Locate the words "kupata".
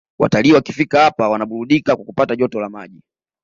2.05-2.35